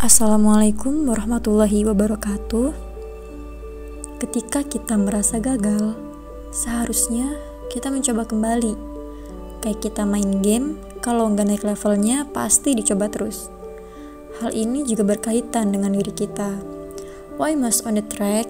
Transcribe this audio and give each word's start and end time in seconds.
Assalamualaikum 0.00 1.12
warahmatullahi 1.12 1.84
wabarakatuh. 1.84 2.72
Ketika 4.16 4.64
kita 4.64 4.96
merasa 4.96 5.36
gagal, 5.36 5.92
seharusnya 6.48 7.36
kita 7.68 7.92
mencoba 7.92 8.24
kembali. 8.24 8.80
Kayak 9.60 9.84
kita 9.84 10.08
main 10.08 10.40
game, 10.40 10.80
kalau 11.04 11.28
nggak 11.28 11.44
naik 11.52 11.64
levelnya 11.68 12.24
pasti 12.32 12.72
dicoba 12.72 13.12
terus. 13.12 13.52
Hal 14.40 14.56
ini 14.56 14.88
juga 14.88 15.04
berkaitan 15.04 15.68
dengan 15.68 15.92
diri 15.92 16.16
kita. 16.16 16.48
Why 17.36 17.52
must 17.52 17.84
on 17.84 18.00
the 18.00 18.04
track? 18.08 18.48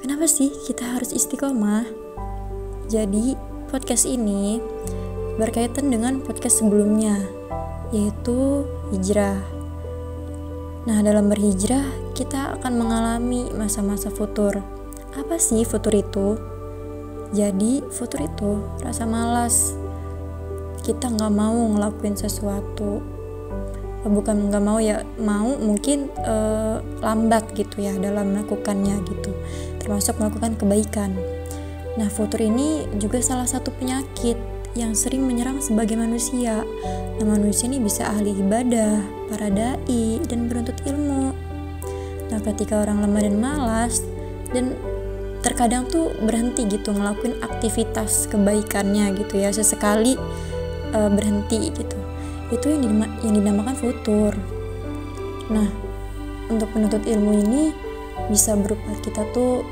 Kenapa 0.00 0.24
sih 0.24 0.48
kita 0.48 0.96
harus 0.96 1.12
istiqomah? 1.12 1.84
Jadi, 2.88 3.36
podcast 3.68 4.08
ini 4.08 4.56
berkaitan 5.36 5.92
dengan 5.92 6.24
podcast 6.24 6.64
sebelumnya, 6.64 7.20
yaitu 7.92 8.64
hijrah. 8.88 9.57
Nah, 10.88 11.04
dalam 11.04 11.28
berhijrah, 11.28 11.84
kita 12.16 12.56
akan 12.56 12.80
mengalami 12.80 13.52
masa-masa 13.52 14.08
futur. 14.08 14.56
Apa 15.12 15.36
sih 15.36 15.60
futur 15.68 15.92
itu? 15.92 16.40
Jadi, 17.36 17.84
futur 17.92 18.24
itu 18.24 18.64
rasa 18.80 19.04
malas. 19.04 19.76
Kita 20.80 21.12
nggak 21.12 21.28
mau 21.28 21.60
ngelakuin 21.76 22.16
sesuatu. 22.16 23.04
Bukan 24.00 24.48
nggak 24.48 24.64
mau 24.64 24.80
ya, 24.80 25.04
mau 25.20 25.60
mungkin 25.60 26.08
uh, 26.24 26.80
lambat 27.04 27.52
gitu 27.52 27.84
ya 27.84 27.92
dalam 28.00 28.32
melakukannya 28.32 29.04
gitu. 29.12 29.36
Termasuk 29.84 30.16
melakukan 30.16 30.56
kebaikan. 30.56 31.12
Nah, 32.00 32.08
futur 32.08 32.40
ini 32.40 32.88
juga 32.96 33.20
salah 33.20 33.44
satu 33.44 33.76
penyakit 33.76 34.40
yang 34.78 34.94
sering 34.94 35.26
menyerang 35.26 35.58
sebagai 35.58 35.98
manusia. 35.98 36.62
Nah, 37.18 37.26
manusia 37.26 37.66
ini 37.66 37.82
bisa 37.82 38.06
ahli 38.06 38.30
ibadah, 38.30 39.02
para 39.26 39.50
dai, 39.50 40.22
dan 40.30 40.46
beruntut 40.46 40.78
ilmu. 40.86 41.34
Nah, 42.30 42.38
ketika 42.46 42.86
orang 42.86 43.02
lemah 43.02 43.22
dan 43.26 43.36
malas, 43.42 44.06
dan 44.54 44.78
terkadang 45.42 45.90
tuh 45.90 46.14
berhenti 46.22 46.70
gitu 46.70 46.94
ngelakuin 46.94 47.42
aktivitas 47.42 48.30
kebaikannya 48.30 49.18
gitu 49.18 49.42
ya, 49.42 49.50
sesekali 49.50 50.14
uh, 50.94 51.10
berhenti 51.10 51.74
gitu. 51.74 51.98
Itu 52.54 52.70
yang, 52.70 52.86
dinama, 52.86 53.06
yang 53.26 53.34
dinamakan 53.34 53.74
futur. 53.74 54.32
Nah, 55.50 55.66
untuk 56.46 56.70
menuntut 56.78 57.02
ilmu 57.02 57.34
ini 57.34 57.74
bisa 58.30 58.54
berupa 58.54 58.94
kita 59.02 59.26
tuh 59.34 59.66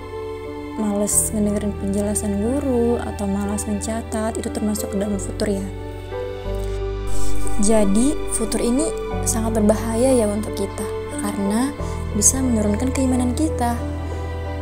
males 0.76 1.32
ngedengerin 1.32 1.72
penjelasan 1.80 2.36
guru 2.36 3.00
atau 3.00 3.24
malas 3.24 3.64
mencatat 3.64 4.36
itu 4.36 4.48
termasuk 4.52 4.92
dalam 4.92 5.16
futur 5.16 5.48
ya. 5.48 5.66
Jadi 7.64 8.12
futur 8.36 8.60
ini 8.60 8.92
sangat 9.24 9.56
berbahaya 9.56 10.12
ya 10.12 10.28
untuk 10.28 10.52
kita 10.52 10.84
karena 11.24 11.72
bisa 12.12 12.44
menurunkan 12.44 12.92
keimanan 12.92 13.32
kita. 13.32 13.72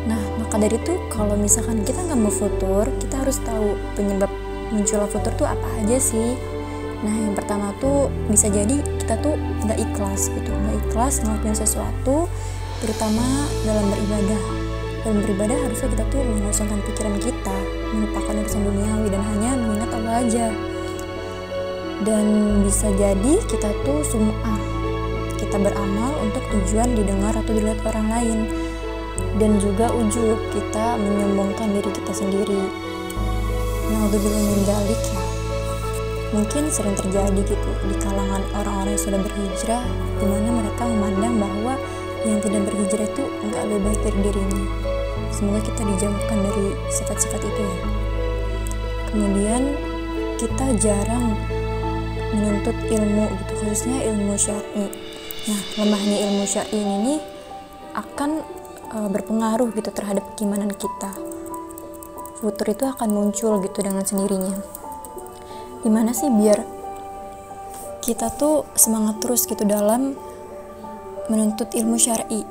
Nah 0.06 0.22
maka 0.38 0.62
dari 0.62 0.78
itu 0.78 0.94
kalau 1.10 1.34
misalkan 1.34 1.82
kita 1.82 1.98
nggak 2.06 2.18
mau 2.18 2.30
futur 2.30 2.86
kita 3.02 3.26
harus 3.26 3.42
tahu 3.42 3.74
penyebab 3.98 4.30
munculnya 4.70 5.10
futur 5.10 5.34
tuh 5.34 5.50
apa 5.50 5.66
aja 5.82 5.98
sih. 5.98 6.38
Nah 7.02 7.12
yang 7.12 7.34
pertama 7.34 7.74
tuh 7.82 8.08
bisa 8.30 8.46
jadi 8.46 8.78
kita 9.02 9.18
tuh 9.20 9.34
nggak 9.66 9.76
ikhlas 9.76 10.32
gitu 10.32 10.48
nggak 10.48 10.76
ikhlas 10.88 11.20
ngelakuin 11.20 11.52
sesuatu 11.52 12.30
terutama 12.80 13.24
dalam 13.68 13.84
beribadah 13.92 14.63
dalam 15.04 15.20
beribadah 15.20 15.68
harusnya 15.68 15.92
kita 15.92 16.04
tuh 16.08 16.22
mengosongkan 16.24 16.80
pikiran 16.88 17.16
kita 17.20 17.56
melupakan 17.92 18.40
urusan 18.40 18.62
duniawi 18.64 19.06
dan 19.12 19.20
hanya 19.20 19.50
mengingat 19.60 19.90
Allah 19.92 20.14
aja. 20.24 20.46
Dan 22.08 22.24
bisa 22.64 22.88
jadi 22.96 23.32
kita 23.44 23.68
tuh 23.84 24.00
sum'ah 24.00 24.60
kita 25.36 25.60
beramal 25.60 26.16
untuk 26.24 26.40
tujuan 26.56 26.96
didengar 26.96 27.36
atau 27.36 27.52
dilihat 27.52 27.84
orang 27.84 28.08
lain. 28.08 28.38
Dan 29.36 29.60
juga 29.60 29.92
ujub 29.92 30.40
kita 30.56 30.96
menyombongkan 30.96 31.68
diri 31.76 31.90
kita 31.92 32.12
sendiri. 32.16 32.64
Udah 34.08 34.20
bilang 34.20 34.64
dalik 34.64 35.00
ya. 35.04 35.22
Mungkin 36.32 36.72
sering 36.72 36.96
terjadi 36.96 37.40
gitu 37.44 37.70
di 37.92 37.94
kalangan 38.00 38.40
orang-orang 38.56 38.96
yang 38.96 39.04
sudah 39.04 39.20
berhijrah 39.20 39.84
di 40.16 40.26
mana 40.26 40.48
mereka 40.64 40.82
memandang 40.88 41.36
bahwa 41.38 41.74
yang 42.24 42.40
tidak 42.40 42.72
berhijrah 42.72 43.06
itu 43.06 43.24
nggak 43.52 43.62
lebih 43.68 43.80
baik 43.84 44.00
dari 44.00 44.18
dirinya 44.32 44.83
semoga 45.34 45.58
kita 45.66 45.82
dijauhkan 45.82 46.38
dari 46.46 46.66
sifat-sifat 46.94 47.42
itu 47.42 47.60
ya. 47.60 47.76
Kemudian 49.10 49.62
kita 50.38 50.66
jarang 50.78 51.34
menuntut 52.34 52.74
ilmu 52.86 53.26
gitu 53.42 53.52
khususnya 53.62 53.98
ilmu 54.14 54.34
syar'i. 54.38 54.86
Nah 55.50 55.60
lemahnya 55.82 56.16
ilmu 56.30 56.44
syar'i 56.46 56.78
ini 56.78 57.14
akan 57.94 58.42
e, 58.90 58.98
berpengaruh 59.10 59.70
gitu 59.74 59.90
terhadap 59.90 60.22
keimanan 60.38 60.70
kita. 60.74 61.10
Futur 62.38 62.66
itu 62.70 62.86
akan 62.86 63.08
muncul 63.10 63.62
gitu 63.62 63.78
dengan 63.82 64.02
sendirinya. 64.06 64.54
Gimana 65.82 66.14
sih 66.14 66.30
biar 66.30 66.62
kita 68.02 68.30
tuh 68.34 68.68
semangat 68.74 69.22
terus 69.22 69.46
gitu 69.46 69.64
dalam 69.66 70.14
menuntut 71.30 71.72
ilmu 71.72 71.96
syar'i 71.96 72.44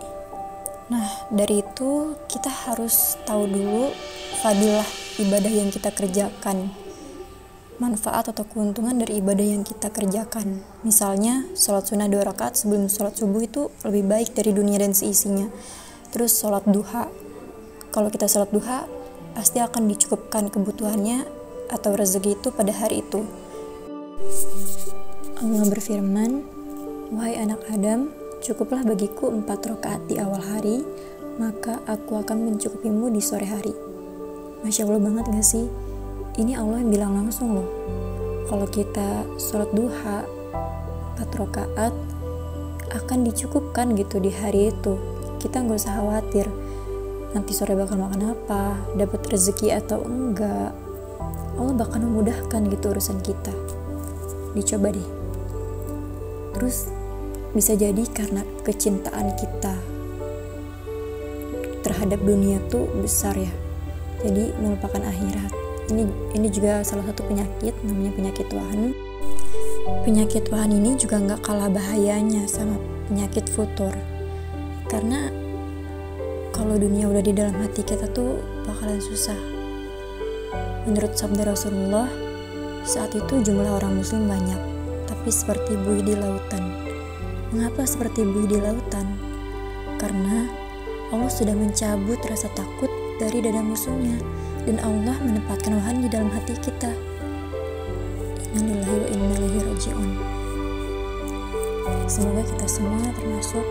Nah, 0.94 1.09
dari 1.34 1.66
itu 1.66 2.14
kita 2.30 2.54
harus 2.70 3.18
tahu 3.26 3.50
dulu 3.50 3.90
fadilah 4.46 4.86
ibadah 5.18 5.50
yang 5.50 5.74
kita 5.74 5.90
kerjakan. 5.90 6.70
Manfaat 7.81 8.30
atau 8.30 8.46
keuntungan 8.46 8.94
dari 9.02 9.18
ibadah 9.18 9.42
yang 9.42 9.66
kita 9.66 9.90
kerjakan. 9.90 10.62
Misalnya, 10.86 11.50
sholat 11.58 11.90
sunnah 11.90 12.06
dua 12.06 12.30
rakaat 12.30 12.62
sebelum 12.62 12.94
sholat 12.94 13.18
subuh 13.18 13.42
itu 13.42 13.74
lebih 13.81 14.06
baik 14.06 14.38
dari 14.38 14.54
dunia 14.54 14.78
dan 14.78 14.94
seisinya. 14.94 15.50
Terus 16.14 16.38
sholat 16.38 16.62
duha. 16.70 17.10
Kalau 17.90 18.14
kita 18.14 18.30
sholat 18.30 18.54
duha, 18.54 18.86
pasti 19.34 19.58
akan 19.66 19.90
dicukupkan 19.90 20.54
kebutuhannya 20.54 21.25
atau 21.74 21.98
rezeki 21.98 22.38
itu 22.38 22.54
pada 22.54 22.70
hari 22.70 23.02
itu. 23.02 23.25
Allah 25.42 25.66
berfirman, 25.66 26.46
Wahai 27.10 27.42
anak 27.42 27.66
Adam, 27.74 28.14
Cukuplah 28.44 28.84
bagiku 28.84 29.31
empat 29.31 29.72
rakaat 29.72 30.04
di 30.12 30.20
awal 30.20 30.44
hari, 30.44 30.84
maka 31.40 31.80
aku 31.88 32.20
akan 32.20 32.52
mencukupimu 32.52 33.08
di 33.16 33.24
sore 33.24 33.48
hari. 33.48 33.72
Masya 34.68 34.84
Allah 34.84 35.00
banget 35.00 35.31
gak 35.31 35.48
sih? 35.48 35.72
Ini 36.36 36.59
Allah 36.59 36.84
yang 36.84 36.92
bilang 36.92 37.16
langsung 37.16 37.56
loh. 37.56 37.70
Kalau 38.52 38.68
kita 38.68 39.24
sholat 39.40 39.72
duha, 39.72 40.28
empat 41.16 41.30
rakaat, 41.40 41.96
akan 42.92 43.24
dicukupkan 43.31 43.96
gitu 43.96 44.20
di 44.20 44.36
hari 44.36 44.75
itu. 44.75 45.00
Kita 45.40 45.64
nggak 45.64 45.80
usah 45.80 46.04
khawatir 46.04 46.52
nanti 47.34 47.52
sore 47.56 47.74
bakal 47.74 47.98
makan 47.98 48.36
apa, 48.36 48.78
dapat 48.94 49.24
rezeki 49.31 49.74
atau 49.74 50.04
enggak. 50.06 50.75
Allah 51.58 51.74
bakal 51.80 52.04
memudahkan 52.04 52.62
gitu 52.70 52.92
urusan 52.92 53.24
kita. 53.24 53.56
Dicoba 54.54 54.94
deh. 54.94 55.10
Terus 56.54 56.92
bisa 57.53 57.78
jadi 57.78 58.02
karena 58.09 58.41
kecintaan 58.66 59.38
kita 59.38 59.78
terhadap 61.86 62.19
dunia 62.25 62.58
tuh 62.74 62.90
besar 62.97 63.38
ya. 63.38 63.53
Jadi 64.25 64.58
melupakan 64.58 65.00
akhirat. 65.06 65.52
Ini 65.94 66.03
ini 66.34 66.47
juga 66.50 66.81
salah 66.81 67.06
satu 67.06 67.28
penyakit 67.30 67.75
namanya 67.86 68.12
penyakit 68.16 68.47
wahan 68.56 68.96
penyakit 70.08 70.47
wahan 70.47 70.72
ini 70.72 70.96
juga 70.96 71.19
nggak 71.19 71.44
kalah 71.44 71.69
bahayanya 71.69 72.50
sama 72.50 72.81
penyakit 73.12 73.46
futur. 73.52 73.94
Karena 74.90 75.30
kalau 76.56 76.80
dunia 76.80 77.06
udah 77.06 77.22
di 77.22 77.36
dalam 77.36 77.53
hati 77.62 77.86
kita 77.86 78.09
tuh 78.09 78.42
bakalan 78.66 78.97
susah. 78.97 79.38
Menurut 80.90 81.13
sabda 81.13 81.53
Rasulullah 81.53 82.09
saat 82.84 83.16
itu 83.16 83.40
jumlah 83.40 83.80
orang 83.80 84.03
muslim 84.03 84.28
banyak 84.28 84.59
tapi 85.08 85.31
seperti 85.31 85.80
buih 85.80 86.03
di 86.03 86.19
lautan 86.19 86.83
Mengapa 87.53 87.86
seperti 87.86 88.25
buih 88.25 88.50
di 88.50 88.58
lautan? 88.58 89.06
Karena 90.01 90.50
Allah 91.13 91.30
sudah 91.30 91.54
mencabut 91.54 92.18
rasa 92.25 92.50
takut 92.57 92.89
dari 93.22 93.45
dada 93.45 93.62
musuhnya 93.62 94.18
dan 94.66 94.81
Allah 94.81 95.13
menempatkan 95.22 95.78
wahan 95.78 96.01
di 96.01 96.10
dalam 96.10 96.33
hati 96.33 96.57
kita. 96.57 96.89
Innalillahi 98.57 98.98
wa 98.98 99.07
inna 99.13 99.33
ilaihi 99.38 99.60
raji'un. 99.69 100.12
Semoga 102.10 102.42
kita 102.42 102.66
semua 102.66 103.06
termasuk 103.22 103.66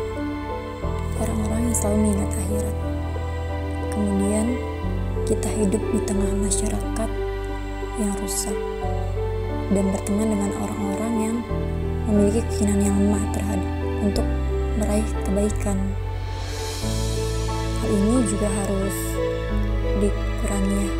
orang-orang 1.18 1.66
yang 1.66 1.74
selalu 1.74 1.96
mengingat 2.06 2.30
akhirat. 2.38 2.76
Kemudian 3.90 4.46
kita 5.26 5.48
hidup 5.58 5.82
di 5.90 6.00
tengah 6.06 6.32
masyarakat 6.38 7.10
yang 7.98 8.14
rusak 8.22 8.54
dan 9.74 9.84
berteman 9.90 10.38
dengan 10.38 10.50
orang-orang 10.54 11.14
yang 11.18 11.36
memiliki 12.12 12.44
keinginan 12.52 12.80
yang 12.84 12.96
lemah 13.00 13.24
terhadap 13.32 13.70
untuk 14.04 14.26
meraih 14.76 15.08
kebaikan. 15.24 15.78
Hal 17.80 17.88
ini 17.88 18.16
juga 18.28 18.48
harus 18.52 18.96
dikurangi 19.96 20.76
ya. 20.76 20.92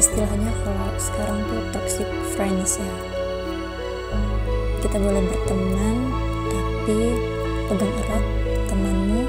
Istilahnya 0.00 0.50
kalau 0.64 0.88
sekarang 0.96 1.38
tuh 1.52 1.60
toxic 1.76 2.08
friends 2.32 2.80
ya. 2.80 2.94
Kita 4.80 4.96
boleh 4.96 5.20
berteman 5.28 5.96
tapi 6.48 7.12
pegang 7.68 7.94
erat 8.08 8.24
temanmu 8.64 9.22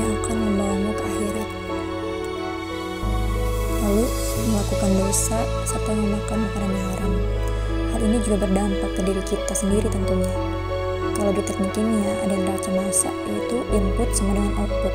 yang 0.00 0.10
akan 0.24 0.36
membawamu 0.40 0.90
ke 0.96 1.04
akhirat. 1.04 1.50
Lalu 3.84 4.04
melakukan 4.48 4.90
dosa 5.04 5.38
serta 5.68 5.92
memakan 5.92 6.38
makanan 6.48 6.72
yang 6.72 6.88
haram. 6.96 7.41
Ini 8.02 8.18
juga 8.26 8.42
berdampak 8.42 8.98
ke 8.98 9.00
diri 9.06 9.22
kita 9.22 9.54
sendiri 9.54 9.86
tentunya. 9.86 10.34
Kalau 11.14 11.30
di 11.30 11.42
teknik 11.46 11.70
kimia 11.70 12.12
ada 12.26 12.34
neraca 12.34 12.70
massa, 12.74 13.14
yaitu 13.30 13.62
input 13.70 14.10
sama 14.10 14.34
dengan 14.34 14.52
output. 14.58 14.94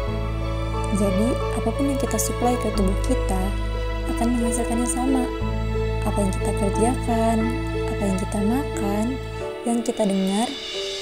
Jadi, 1.00 1.30
apa 1.56 1.70
pun 1.72 1.88
yang 1.88 2.00
kita 2.04 2.20
suplai 2.20 2.60
ke 2.60 2.68
tubuh 2.76 2.96
kita 3.08 3.44
akan 4.12 4.28
menghasilkannya 4.36 4.88
sama. 4.88 5.24
Apa 6.04 6.18
yang 6.20 6.32
kita 6.36 6.52
kerjakan, 6.52 7.38
apa 7.88 8.04
yang 8.04 8.18
kita 8.20 8.40
makan, 8.44 9.06
yang 9.64 9.80
kita 9.84 10.04
dengar, 10.04 10.48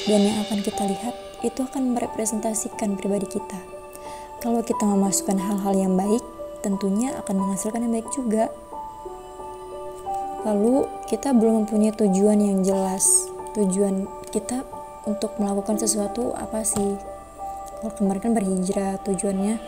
dan 0.05 0.19
yang 0.21 0.37
akan 0.45 0.59
kita 0.61 0.83
lihat 0.85 1.15
itu 1.41 1.59
akan 1.65 1.97
merepresentasikan 1.97 2.97
pribadi 2.97 3.25
kita. 3.25 3.59
Kalau 4.45 4.61
kita 4.61 4.85
memasukkan 4.85 5.41
hal-hal 5.41 5.73
yang 5.73 5.93
baik, 5.97 6.21
tentunya 6.61 7.17
akan 7.17 7.41
menghasilkan 7.41 7.81
yang 7.81 7.93
baik 7.97 8.09
juga. 8.13 8.53
Lalu, 10.45 10.85
kita 11.05 11.37
belum 11.37 11.65
mempunyai 11.65 11.93
tujuan 11.93 12.41
yang 12.41 12.65
jelas. 12.65 13.29
Tujuan 13.53 14.09
kita 14.33 14.65
untuk 15.05 15.37
melakukan 15.37 15.77
sesuatu 15.77 16.33
apa 16.33 16.65
sih? 16.65 16.97
Kalau 17.79 17.93
kemarin 17.93 18.21
kan 18.25 18.33
berhijrah, 18.33 18.97
tujuannya 19.05 19.61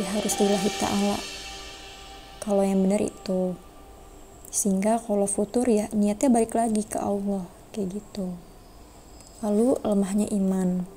ya 0.00 0.08
harus 0.16 0.32
lillahi 0.40 0.70
ta'ala. 0.80 1.18
Kalau 2.40 2.64
yang 2.64 2.80
benar 2.80 3.04
itu. 3.04 3.52
Sehingga 4.48 4.96
kalau 5.04 5.28
futur 5.28 5.68
ya 5.68 5.92
niatnya 5.92 6.32
balik 6.32 6.56
lagi 6.56 6.86
ke 6.86 6.96
Allah, 6.96 7.44
kayak 7.76 8.00
gitu. 8.00 8.32
Lalu 9.44 9.76
lemahnya 9.84 10.32
iman. 10.32 10.88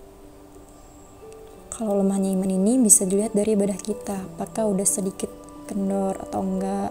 Kalau 1.75 1.99
lemahnya 1.99 2.33
iman 2.39 2.49
ini 2.49 2.79
bisa 2.79 3.03
dilihat 3.03 3.35
dari 3.35 3.53
ibadah 3.53 3.77
kita, 3.77 4.31
apakah 4.33 4.71
udah 4.71 4.87
sedikit 4.87 5.29
kendor 5.67 6.15
atau 6.23 6.39
enggak 6.41 6.89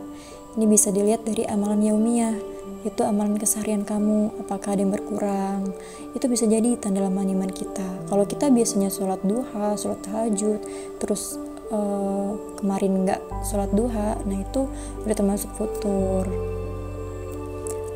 ini 0.56 0.64
bisa 0.69 0.88
dilihat 0.93 1.25
dari 1.25 1.44
amalan 1.49 1.81
yaumiyah, 1.84 2.55
itu 2.86 3.02
amalan 3.02 3.34
keseharian 3.34 3.82
kamu, 3.82 4.30
apakah 4.46 4.78
ada 4.78 4.86
yang 4.86 4.94
berkurang. 4.94 5.74
Itu 6.14 6.30
bisa 6.30 6.46
jadi 6.46 6.78
tanda 6.78 7.02
lemah 7.02 7.26
iman 7.26 7.50
kita. 7.50 8.06
Kalau 8.06 8.22
kita 8.22 8.46
biasanya 8.48 8.88
sholat 8.88 9.18
duha, 9.26 9.74
sholat 9.74 9.98
tahajud, 10.06 10.62
terus 11.02 11.34
uh, 11.74 12.38
kemarin 12.62 13.02
nggak 13.02 13.20
sholat 13.50 13.70
duha, 13.74 14.14
nah 14.22 14.38
itu 14.38 14.70
udah 15.02 15.16
termasuk 15.18 15.50
futur. 15.58 16.24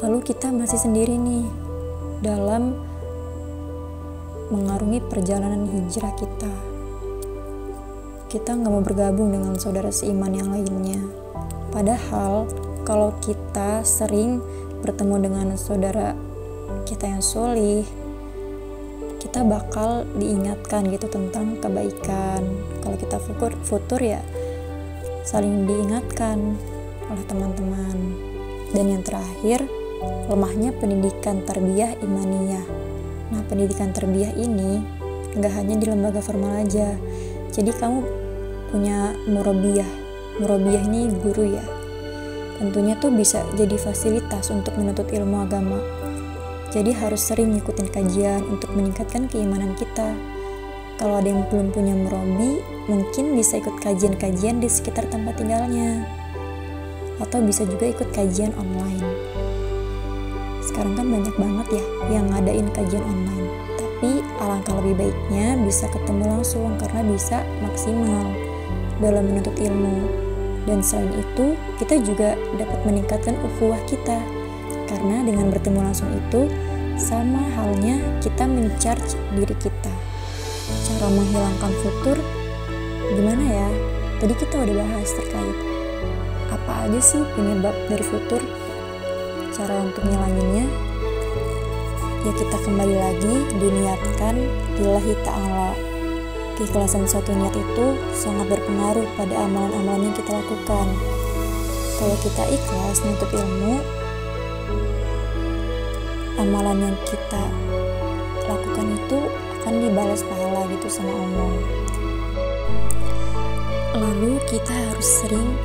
Lalu 0.02 0.19
kita 0.26 0.50
masih 0.50 0.82
sendiri 0.82 1.14
nih 1.14 1.46
dalam 2.26 2.75
mengarungi 4.50 4.98
perjalanan 5.06 5.70
hijrah 5.70 6.12
kita. 6.19 6.52
Kita 8.26 8.58
nggak 8.58 8.72
mau 8.75 8.82
bergabung 8.82 9.31
dengan 9.31 9.54
saudara 9.54 9.90
seiman 9.94 10.34
yang 10.34 10.50
lainnya 10.50 11.20
Padahal 11.70 12.50
kalau 12.82 13.14
kita 13.22 13.86
sering 13.86 14.43
bertemu 14.81 15.17
dengan 15.31 15.47
saudara 15.56 16.17
kita 16.85 17.09
yang 17.09 17.23
solih, 17.23 17.85
kita 19.21 19.44
bakal 19.44 20.09
diingatkan 20.17 20.88
gitu 20.88 21.06
tentang 21.06 21.61
kebaikan. 21.61 22.43
Kalau 22.82 22.97
kita 22.97 23.17
futur, 23.21 23.53
futur 23.65 24.00
ya 24.00 24.21
saling 25.25 25.69
diingatkan 25.69 26.56
oleh 27.06 27.25
teman-teman. 27.29 27.97
Dan 28.71 28.87
yang 28.87 29.03
terakhir, 29.03 29.67
lemahnya 30.31 30.75
pendidikan 30.79 31.43
terbiah 31.44 31.94
imaniyah. 32.00 32.67
Nah, 33.31 33.43
pendidikan 33.47 33.94
terbiah 33.94 34.32
ini 34.35 34.82
nggak 35.38 35.53
hanya 35.55 35.75
di 35.79 35.87
lembaga 35.87 36.19
formal 36.23 36.67
aja. 36.67 36.94
Jadi 37.50 37.71
kamu 37.75 37.99
punya 38.71 39.15
murabiah 39.27 40.11
Murobiah 40.41 40.81
ini 40.88 41.12
guru 41.21 41.53
ya. 41.53 41.80
Tentunya 42.60 42.92
tuh 43.00 43.08
bisa 43.08 43.40
jadi 43.56 43.72
fasilitas 43.80 44.52
untuk 44.52 44.76
menuntut 44.76 45.08
ilmu 45.08 45.48
agama. 45.48 45.80
Jadi 46.68 46.92
harus 46.92 47.24
sering 47.24 47.56
ngikutin 47.56 47.88
kajian 47.88 48.44
untuk 48.44 48.68
meningkatkan 48.76 49.32
keimanan 49.32 49.72
kita. 49.80 50.12
Kalau 51.00 51.16
ada 51.16 51.32
yang 51.32 51.48
belum 51.48 51.72
punya 51.72 51.96
murabi, 51.96 52.60
mungkin 52.84 53.32
bisa 53.32 53.56
ikut 53.56 53.80
kajian-kajian 53.80 54.60
di 54.60 54.68
sekitar 54.68 55.08
tempat 55.08 55.40
tinggalnya. 55.40 56.04
Atau 57.16 57.40
bisa 57.40 57.64
juga 57.64 57.88
ikut 57.88 58.12
kajian 58.12 58.52
online. 58.60 59.08
Sekarang 60.60 61.00
kan 61.00 61.08
banyak 61.08 61.32
banget 61.40 61.80
ya 61.80 61.84
yang 62.12 62.28
ngadain 62.28 62.68
kajian 62.76 63.00
online. 63.08 63.48
Tapi 63.80 64.20
alangkah 64.36 64.76
lebih 64.84 65.08
baiknya 65.08 65.56
bisa 65.64 65.88
ketemu 65.88 66.28
langsung 66.28 66.76
karena 66.76 67.00
bisa 67.08 67.40
maksimal 67.64 68.36
dalam 69.00 69.24
menuntut 69.32 69.56
ilmu. 69.56 70.19
Dan 70.68 70.84
selain 70.84 71.12
itu, 71.16 71.56
kita 71.80 72.00
juga 72.04 72.36
dapat 72.56 72.80
meningkatkan 72.84 73.36
ukhuwah 73.40 73.80
kita. 73.88 74.20
Karena 74.90 75.24
dengan 75.24 75.48
bertemu 75.48 75.80
langsung 75.80 76.10
itu, 76.12 76.50
sama 77.00 77.40
halnya 77.56 77.96
kita 78.20 78.44
mencharge 78.44 79.16
diri 79.32 79.56
kita. 79.56 79.92
Cara 80.84 81.06
menghilangkan 81.08 81.72
futur, 81.80 82.16
gimana 83.16 83.44
ya? 83.46 83.68
Tadi 84.20 84.34
kita 84.36 84.54
udah 84.60 84.76
bahas 84.84 85.10
terkait 85.16 85.58
apa 86.52 86.72
aja 86.86 87.00
sih 87.00 87.22
penyebab 87.32 87.72
dari 87.88 88.04
futur. 88.04 88.42
Cara 89.50 89.80
untuk 89.80 90.04
ngilanginnya, 90.04 90.66
ya 92.20 92.32
kita 92.36 92.56
kembali 92.68 92.96
lagi 93.00 93.34
diniatkan 93.56 94.34
lillahi 94.76 95.14
ta'ala 95.24 95.69
Keikhlasan 96.60 97.08
suatu 97.08 97.32
niat 97.32 97.56
itu 97.56 97.86
sangat 98.12 98.52
berpengaruh 98.52 99.08
pada 99.16 99.32
amalan-amalan 99.48 100.12
yang 100.12 100.16
kita 100.20 100.28
lakukan. 100.28 100.86
Kalau 101.96 102.16
kita 102.20 102.44
ikhlas 102.52 103.00
menuntut 103.00 103.32
ilmu, 103.32 103.80
amalan 106.36 106.84
yang 106.84 106.96
kita 107.08 107.44
lakukan 108.44 108.92
itu 108.92 109.18
akan 109.56 109.74
dibalas 109.88 110.20
pahala 110.20 110.68
gitu 110.68 110.88
sama 110.92 111.08
Allah. 111.16 111.54
Lalu 113.96 114.36
kita 114.44 114.76
harus 114.76 115.08
sering 115.24 115.56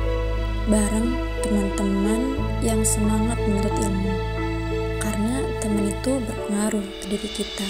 bareng 0.64 1.12
teman-teman 1.44 2.40
yang 2.64 2.80
semangat 2.88 3.36
menuntut 3.44 3.76
ilmu. 3.84 4.16
Karena 5.04 5.44
teman 5.60 5.92
itu 5.92 6.24
berpengaruh 6.24 6.88
ke 7.04 7.06
diri 7.12 7.28
kita. 7.36 7.68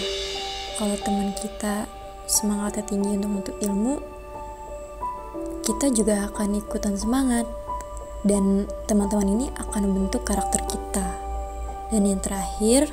Kalau 0.79 0.95
teman 1.03 1.35
kita 1.35 1.91
semangatnya 2.27 2.83
tinggi 2.83 3.15
untuk 3.15 3.31
menuntut 3.31 3.57
ilmu, 3.63 3.95
kita 5.67 5.91
juga 5.91 6.31
akan 6.31 6.59
ikutan 6.59 6.95
semangat 6.95 7.47
dan 8.27 8.67
teman-teman 8.91 9.27
ini 9.31 9.47
akan 9.55 9.87
membentuk 9.87 10.27
karakter 10.27 10.63
kita. 10.67 11.07
Dan 11.95 12.07
yang 12.07 12.19
terakhir 12.19 12.91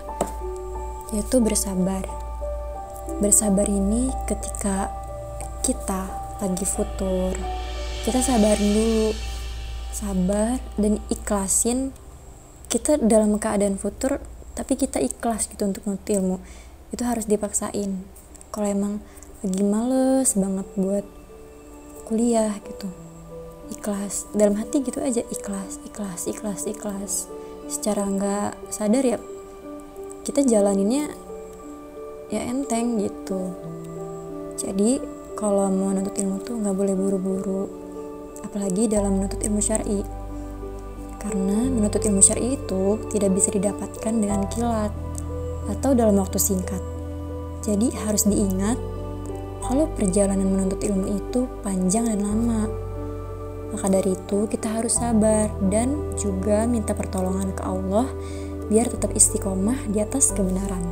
yaitu 1.13 1.37
bersabar. 1.41 2.05
Bersabar 3.21 3.69
ini 3.69 4.09
ketika 4.25 4.89
kita 5.61 6.09
lagi 6.41 6.65
futur, 6.65 7.33
kita 8.05 8.19
sabarin 8.21 8.69
dulu. 8.73 9.09
Sabar 9.93 10.57
dan 10.81 10.97
ikhlasin 11.13 11.93
kita 12.65 12.97
dalam 12.97 13.37
keadaan 13.37 13.77
futur 13.77 14.17
tapi 14.57 14.73
kita 14.73 14.97
ikhlas 14.97 15.45
gitu 15.45 15.69
untuk 15.69 15.85
menuntut 15.85 16.09
ilmu. 16.09 16.37
Itu 16.89 17.05
harus 17.05 17.29
dipaksain. 17.29 18.01
Kalau 18.49 18.67
emang 18.69 19.05
lagi 19.43 19.59
males 19.59 20.39
banget 20.39 20.67
buat 20.79 21.03
kuliah 22.07 22.55
gitu. 22.63 22.87
Ikhlas 23.75 24.31
dalam 24.31 24.55
hati 24.55 24.79
gitu 24.79 25.03
aja 25.03 25.19
ikhlas 25.19 25.83
ikhlas 25.83 26.31
ikhlas 26.31 26.63
ikhlas. 26.63 27.13
Secara 27.67 28.07
nggak 28.07 28.71
sadar 28.71 29.03
ya 29.03 29.19
kita 30.23 30.47
jalaninnya 30.47 31.11
ya 32.31 32.39
enteng 32.47 32.95
gitu. 33.03 33.51
Jadi 34.55 35.03
kalau 35.35 35.67
mau 35.67 35.91
menuntut 35.91 36.15
ilmu 36.15 36.39
tuh 36.39 36.63
nggak 36.63 36.75
boleh 36.79 36.95
buru-buru. 36.95 37.63
Apalagi 38.47 38.87
dalam 38.87 39.19
menuntut 39.19 39.43
ilmu 39.43 39.59
syari. 39.59 40.07
Karena 41.19 41.67
menuntut 41.67 41.99
ilmu 41.99 42.23
syari 42.23 42.55
itu 42.55 42.95
tidak 43.11 43.35
bisa 43.35 43.51
didapatkan 43.51 44.13
dengan 44.15 44.47
kilat 44.47 44.95
atau 45.67 45.91
dalam 45.91 46.15
waktu 46.15 46.39
singkat. 46.39 46.79
Jadi 47.59 47.91
harus 48.07 48.23
diingat 48.23 48.92
kalau 49.63 49.87
perjalanan 49.95 50.43
menuntut 50.43 50.83
ilmu 50.83 51.07
itu 51.15 51.47
panjang 51.63 52.11
dan 52.11 52.19
lama. 52.19 52.67
Maka 53.73 53.89
dari 53.89 54.13
itu 54.13 54.45
kita 54.51 54.69
harus 54.69 54.99
sabar 54.99 55.49
dan 55.71 56.13
juga 56.19 56.67
minta 56.69 56.93
pertolongan 56.93 57.55
ke 57.55 57.63
Allah 57.65 58.05
biar 58.69 58.91
tetap 58.91 59.15
istiqomah 59.15 59.89
di 59.89 60.03
atas 60.03 60.35
kebenaran. 60.35 60.83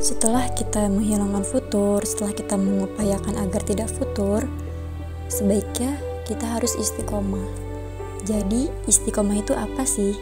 Setelah 0.00 0.48
kita 0.56 0.88
menghilangkan 0.88 1.44
futur, 1.44 2.00
setelah 2.06 2.32
kita 2.32 2.56
mengupayakan 2.56 3.36
agar 3.36 3.60
tidak 3.68 3.92
futur, 3.92 4.48
sebaiknya 5.28 6.00
kita 6.24 6.46
harus 6.56 6.72
istiqomah. 6.78 7.44
Jadi, 8.24 8.72
istiqomah 8.88 9.44
itu 9.44 9.52
apa 9.52 9.84
sih? 9.84 10.16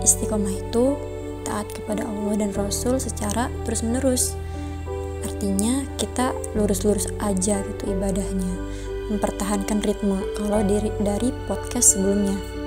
Istiqomah 0.00 0.52
itu 0.52 0.96
taat 1.44 1.68
kepada 1.72 2.04
Allah 2.04 2.40
dan 2.40 2.50
Rasul 2.56 2.96
secara 2.96 3.52
terus-menerus 3.68 4.36
artinya 5.38 5.86
kita 5.94 6.34
lurus-lurus 6.58 7.06
aja 7.22 7.62
gitu 7.62 7.94
ibadahnya 7.94 8.58
mempertahankan 9.06 9.78
ritme 9.86 10.18
kalau 10.34 10.66
dari 10.66 10.90
dari 10.98 11.30
podcast 11.46 11.94
sebelumnya 11.94 12.58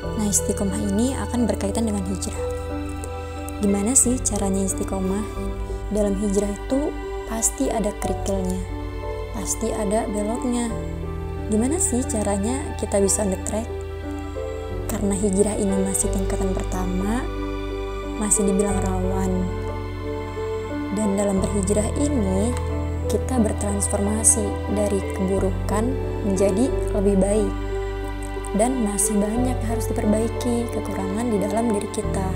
Nah, 0.00 0.26
istiqomah 0.28 0.80
ini 0.80 1.12
akan 1.16 1.44
berkaitan 1.44 1.88
dengan 1.88 2.04
hijrah. 2.08 2.44
Gimana 3.60 3.92
sih 3.92 4.16
caranya 4.20 4.64
istiqomah? 4.64 5.24
Dalam 5.92 6.16
hijrah 6.16 6.48
itu 6.48 6.92
pasti 7.28 7.68
ada 7.68 7.92
kerikilnya, 8.00 8.60
pasti 9.36 9.68
ada 9.68 10.08
beloknya. 10.08 10.72
Gimana 11.52 11.76
sih 11.76 12.00
caranya 12.04 12.76
kita 12.80 13.00
bisa 13.00 13.24
on 13.24 13.36
the 13.36 13.40
track? 13.44 13.68
Karena 14.88 15.14
hijrah 15.16 15.56
ini 15.56 15.76
masih 15.84 16.08
tingkatan 16.12 16.56
pertama, 16.56 17.20
masih 18.16 18.48
dibilang 18.48 18.80
rawan. 18.80 19.59
Dan 20.98 21.14
dalam 21.14 21.38
berhijrah 21.38 21.86
ini, 22.02 22.50
kita 23.10 23.42
bertransformasi 23.42 24.46
dari 24.74 25.02
keburukan 25.18 25.84
menjadi 26.26 26.70
lebih 26.94 27.16
baik 27.18 27.52
dan 28.58 28.82
masih 28.82 29.14
banyak 29.18 29.58
harus 29.66 29.86
diperbaiki 29.86 30.66
kekurangan 30.74 31.26
di 31.30 31.38
dalam 31.38 31.70
diri 31.70 31.88
kita. 31.94 32.28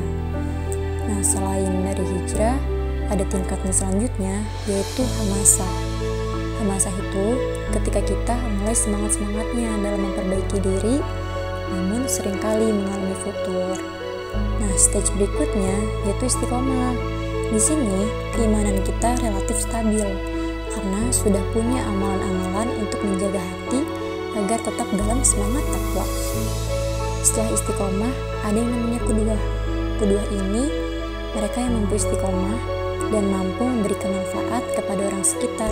Nah, 1.10 1.20
selain 1.22 1.82
dari 1.82 2.04
hijrah, 2.06 2.58
ada 3.10 3.24
tingkatnya 3.26 3.74
selanjutnya 3.74 4.34
yaitu 4.70 5.02
hamasa. 5.02 5.66
Hamasa 6.62 6.90
itu 6.94 7.26
ketika 7.74 8.00
kita 8.02 8.34
mulai 8.62 8.74
semangat-semangatnya 8.74 9.70
dalam 9.82 10.00
memperbaiki 10.06 10.58
diri, 10.62 10.96
namun 11.70 12.06
sering 12.06 12.38
kali 12.38 12.70
mengalami 12.70 13.16
futur. 13.22 13.76
Nah, 14.34 14.72
stage 14.78 15.10
berikutnya 15.18 15.74
yaitu 16.06 16.30
istiqomah. 16.30 17.13
Di 17.54 17.62
sini, 17.62 18.10
keimanan 18.34 18.82
kita 18.82 19.14
relatif 19.22 19.62
stabil 19.62 20.02
karena 20.74 21.02
sudah 21.14 21.38
punya 21.54 21.86
amalan-amalan 21.86 22.66
untuk 22.82 22.98
menjaga 23.06 23.38
hati 23.38 23.86
agar 24.34 24.58
tetap 24.58 24.88
dalam 24.98 25.22
semangat 25.22 25.62
takwa. 25.70 26.02
Setelah 27.22 27.54
istiqomah, 27.54 28.14
ada 28.42 28.58
yang 28.58 28.74
namanya 28.74 28.98
kedua. 29.06 29.38
Kedua 30.02 30.22
ini, 30.34 30.66
mereka 31.38 31.62
yang 31.62 31.78
mampu 31.78 31.94
istiqomah 31.94 32.58
dan 33.14 33.22
mampu 33.30 33.62
memberikan 33.62 34.10
manfaat 34.10 34.66
kepada 34.74 35.06
orang 35.06 35.22
sekitar, 35.22 35.70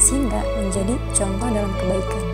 sehingga 0.00 0.40
menjadi 0.64 0.96
contoh 1.12 1.48
dalam 1.52 1.72
kebaikan. 1.76 2.24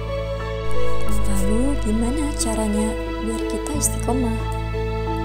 Lalu, 1.35 1.75
gimana 1.83 2.31
caranya 2.39 2.95
biar 3.27 3.43
kita 3.51 3.75
istiqomah? 3.75 4.64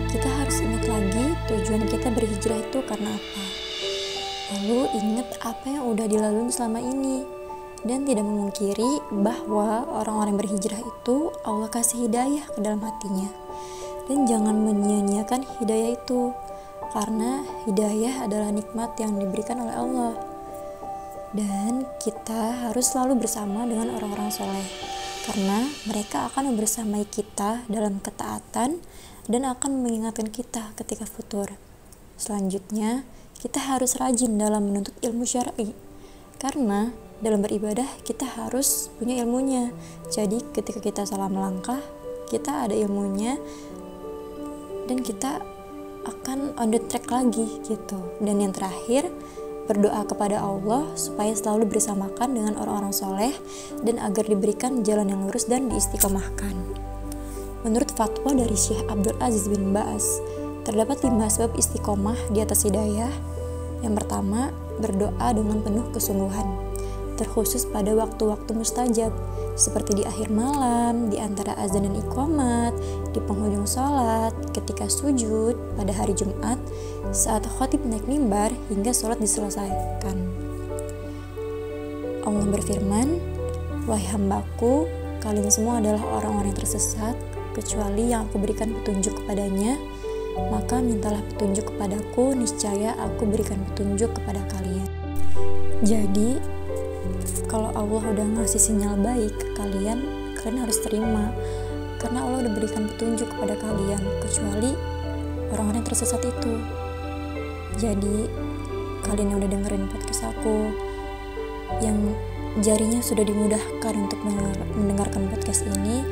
Kita 0.10 0.26
harus 0.26 0.58
ingat 0.66 0.90
lagi 0.90 1.38
tujuan 1.46 1.86
kita 1.86 2.10
berhijrah 2.10 2.58
itu 2.58 2.82
karena 2.82 3.14
apa. 3.14 3.46
Lalu 4.58 4.90
ingat 4.98 5.38
apa 5.46 5.70
yang 5.70 5.86
udah 5.86 6.10
dilalui 6.10 6.50
selama 6.50 6.82
ini. 6.82 7.22
Dan 7.86 8.10
tidak 8.10 8.26
memungkiri 8.26 9.06
bahwa 9.22 9.86
orang-orang 9.86 10.42
berhijrah 10.42 10.82
itu 10.82 11.30
Allah 11.46 11.70
kasih 11.70 12.10
hidayah 12.10 12.42
ke 12.42 12.58
dalam 12.58 12.82
hatinya. 12.82 13.30
Dan 14.10 14.26
jangan 14.26 14.58
menyia-nyiakan 14.58 15.46
hidayah 15.62 15.94
itu 15.94 16.34
karena 16.90 17.46
hidayah 17.70 18.26
adalah 18.26 18.50
nikmat 18.50 18.98
yang 18.98 19.14
diberikan 19.14 19.62
oleh 19.62 19.78
Allah. 19.78 20.14
Dan 21.38 21.86
kita 22.02 22.66
harus 22.66 22.90
selalu 22.90 23.22
bersama 23.22 23.62
dengan 23.70 23.94
orang-orang 23.94 24.34
soleh 24.34 24.66
karena 25.30 25.70
mereka 25.86 26.26
akan 26.26 26.50
membersamai 26.50 27.06
kita 27.06 27.62
dalam 27.70 28.02
ketaatan 28.02 28.82
dan 29.30 29.46
akan 29.46 29.86
mengingatkan 29.86 30.34
kita 30.34 30.74
ketika 30.76 31.06
futur 31.06 31.54
selanjutnya 32.18 33.08
kita 33.40 33.62
harus 33.62 33.96
rajin 33.96 34.36
dalam 34.36 34.68
menuntut 34.68 34.98
ilmu 35.00 35.24
syar'i 35.24 35.72
karena 36.42 36.92
dalam 37.20 37.44
beribadah 37.44 37.88
kita 38.08 38.24
harus 38.24 38.88
punya 38.96 39.20
ilmunya. 39.24 39.76
Jadi 40.08 40.40
ketika 40.56 40.80
kita 40.80 41.02
salah 41.04 41.28
melangkah, 41.28 41.80
kita 42.32 42.68
ada 42.68 42.76
ilmunya 42.76 43.36
dan 44.88 45.04
kita 45.04 45.44
akan 46.08 46.56
on 46.56 46.72
the 46.72 46.80
track 46.88 47.12
lagi 47.12 47.60
gitu. 47.68 48.00
Dan 48.24 48.40
yang 48.40 48.56
terakhir, 48.56 49.12
berdoa 49.68 50.02
kepada 50.08 50.42
Allah 50.42 50.88
supaya 50.98 51.36
selalu 51.36 51.70
bersamakan 51.70 52.34
dengan 52.34 52.58
orang-orang 52.58 52.96
soleh 52.96 53.36
dan 53.86 54.02
agar 54.02 54.26
diberikan 54.26 54.82
jalan 54.82 55.12
yang 55.12 55.22
lurus 55.28 55.46
dan 55.46 55.70
diistiqomahkan. 55.70 56.79
Menurut 57.68 57.92
fatwa 57.96 58.32
dari 58.32 58.56
Syekh 58.56 58.88
Abdul 58.88 59.20
Aziz 59.20 59.52
bin 59.52 59.76
Ba'as, 59.76 60.24
terdapat 60.64 61.04
lima 61.04 61.28
sebab 61.28 61.56
istiqomah 61.60 62.18
di 62.32 62.40
atas 62.40 62.64
hidayah. 62.64 63.12
Yang 63.84 64.04
pertama, 64.04 64.56
berdoa 64.80 65.28
dengan 65.36 65.60
penuh 65.64 65.88
kesungguhan 65.92 66.70
terkhusus 67.20 67.68
pada 67.68 67.92
waktu-waktu 67.92 68.56
mustajab, 68.56 69.12
seperti 69.60 70.00
di 70.00 70.04
akhir 70.08 70.32
malam, 70.32 71.12
di 71.12 71.20
antara 71.20 71.52
azan 71.60 71.84
dan 71.84 72.00
iqamat, 72.00 72.72
di 73.12 73.20
penghujung 73.20 73.68
sholat, 73.68 74.32
ketika 74.56 74.88
sujud, 74.88 75.60
pada 75.76 75.92
hari 75.92 76.16
Jumat, 76.16 76.56
saat 77.12 77.44
khotib 77.44 77.84
naik 77.84 78.08
mimbar 78.08 78.56
hingga 78.72 78.96
sholat 78.96 79.20
diselesaikan. 79.20 80.16
Allah 82.24 82.48
berfirman, 82.48 83.20
Wahai 83.84 84.08
hambaku, 84.16 84.88
kalian 85.20 85.52
semua 85.52 85.84
adalah 85.84 86.00
orang-orang 86.24 86.56
yang 86.56 86.60
tersesat, 86.64 87.20
kecuali 87.56 88.12
yang 88.12 88.28
aku 88.30 88.42
berikan 88.42 88.74
petunjuk 88.82 89.24
kepadanya, 89.24 89.76
maka 90.50 90.80
mintalah 90.80 91.22
petunjuk 91.34 91.74
kepadaku, 91.76 92.38
niscaya 92.38 92.96
aku 92.98 93.28
berikan 93.28 93.60
petunjuk 93.74 94.14
kepada 94.16 94.40
kalian. 94.52 94.88
Jadi, 95.84 96.40
kalau 97.50 97.74
Allah 97.74 98.04
udah 98.14 98.28
ngasih 98.38 98.62
sinyal 98.62 99.02
baik 99.02 99.34
ke 99.34 99.48
kalian 99.58 100.00
kalian 100.38 100.64
harus 100.64 100.80
terima 100.86 101.34
karena 102.00 102.24
Allah 102.24 102.48
udah 102.48 102.54
berikan 102.56 102.88
petunjuk 102.94 103.28
kepada 103.28 103.58
kalian 103.60 104.00
kecuali 104.24 104.72
orang-orang 105.52 105.82
yang 105.82 105.90
tersesat 105.90 106.22
itu 106.24 106.54
jadi 107.82 108.18
kalian 109.04 109.34
yang 109.34 109.40
udah 109.42 109.52
dengerin 109.52 109.86
podcast 109.90 110.30
aku 110.30 110.72
yang 111.82 111.98
jarinya 112.62 113.02
sudah 113.02 113.26
dimudahkan 113.26 113.94
untuk 113.98 114.20
mendengarkan 114.78 115.26
podcast 115.34 115.66
ini 115.66 116.06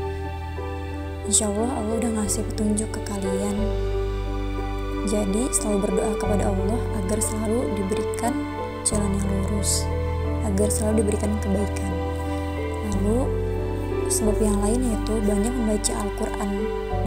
Insya 1.27 1.51
Allah 1.51 1.72
Allah 1.75 1.96
udah 2.00 2.12
ngasih 2.24 2.43
petunjuk 2.55 2.89
ke 2.96 3.01
kalian 3.03 3.55
jadi 5.07 5.48
selalu 5.55 5.88
berdoa 5.88 6.19
kepada 6.19 6.51
Allah 6.51 6.79
agar 7.00 7.19
selalu 7.24 7.63
diberikan 7.79 8.36
jalan 8.84 9.07
yang 9.15 9.27
lurus 9.27 9.88
agar 10.43 10.67
selalu 10.67 11.00
diberikan 11.00 11.31
kebaikan. 11.39 11.91
Lalu, 12.91 13.24
sebab 14.12 14.36
yang 14.43 14.60
lain 14.60 14.84
yaitu 14.84 15.15
banyak 15.24 15.53
membaca 15.55 15.93
Al-Quran 16.03 16.51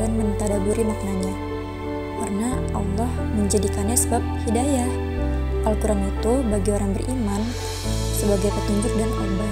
dan 0.00 0.11
mentadaburi 0.17 0.81
maknanya. 0.81 1.35
Karena 2.21 2.49
Allah 2.73 3.11
menjadikannya 3.37 3.97
sebab 3.97 4.23
hidayah. 4.49 4.89
Al-Quran 5.69 6.00
itu 6.09 6.33
bagi 6.49 6.71
orang 6.73 6.97
beriman 6.97 7.43
sebagai 8.17 8.49
petunjuk 8.49 8.93
dan 8.97 9.12
obat. 9.12 9.50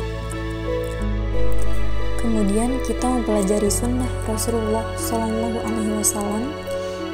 Kemudian 2.19 2.83
kita 2.83 3.07
mempelajari 3.07 3.71
sunnah 3.71 4.11
Rasulullah 4.27 4.83
Shallallahu 4.99 5.63
Alaihi 5.63 5.95
Wasallam 6.03 6.51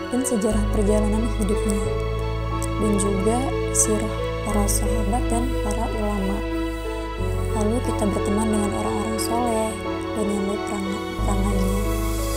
dan 0.08 0.20
sejarah 0.24 0.64
perjalanan 0.72 1.28
hidupnya, 1.36 1.82
dan 2.80 2.92
juga 2.96 3.38
sirah 3.76 4.14
para 4.48 4.64
sahabat 4.64 5.22
dan 5.28 5.44
para 5.60 5.84
ulama. 5.92 6.38
Lalu 7.52 7.76
kita 7.84 8.04
berteman 8.08 8.48
dengan 8.48 8.70
orang-orang 8.80 9.18
soleh 9.20 9.72
dan 10.16 10.24
yang 10.24 10.44
baik 10.48 10.62
perangainya 11.20 11.80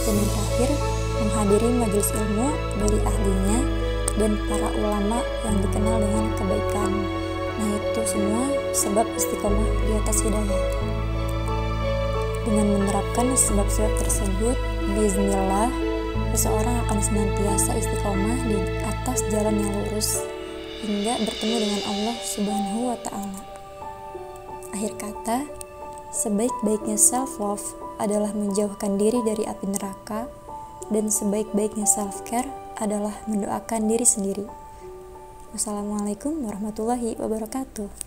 dan 0.03 0.13
yang 0.13 0.29
terakhir 0.29 0.69
menghadiri 1.17 1.69
majelis 1.71 2.09
ilmu 2.11 2.49
dari 2.83 2.99
ahlinya 2.99 3.59
dan 4.19 4.31
para 4.43 4.69
ulama 4.75 5.23
yang 5.47 5.55
dikenal 5.63 5.95
dengan 6.03 6.25
kebaikan. 6.35 6.91
Nah 7.57 7.69
itu 7.79 8.01
semua 8.03 8.43
sebab 8.75 9.07
istiqomah 9.15 9.69
di 9.87 9.91
atas 10.03 10.19
hidayah 10.19 10.96
dengan 12.47 12.79
menerapkan 12.79 13.35
sebab-sebab 13.35 13.91
tersebut 13.99 14.55
Bismillah 14.95 15.67
seseorang 16.31 16.87
akan 16.87 16.99
senantiasa 17.03 17.75
istiqomah 17.75 18.39
di 18.47 18.57
atas 18.87 19.19
jalan 19.27 19.59
yang 19.59 19.71
lurus 19.83 20.23
hingga 20.79 21.19
bertemu 21.27 21.55
dengan 21.67 21.81
Allah 21.91 22.15
Subhanahu 22.23 22.79
wa 22.93 22.97
Ta'ala. 23.03 23.41
Akhir 24.71 24.93
kata, 24.95 25.43
sebaik-baiknya 26.13 26.95
self-love 26.95 27.65
adalah 27.97 28.31
menjauhkan 28.31 28.95
diri 28.95 29.19
dari 29.25 29.43
api 29.49 29.65
neraka, 29.73 30.29
dan 30.93 31.09
sebaik-baiknya 31.09 31.89
self-care 31.89 32.47
adalah 32.77 33.17
mendoakan 33.25 33.89
diri 33.89 34.05
sendiri. 34.05 34.45
Wassalamualaikum 35.51 36.45
warahmatullahi 36.45 37.17
wabarakatuh. 37.17 38.06